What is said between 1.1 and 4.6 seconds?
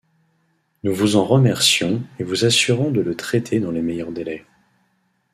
en remercions et vous assurons de le traiter dans les meilleurs délais.